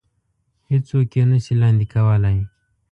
[0.69, 2.37] هېڅ څوک يې نه شي لاندې کولی.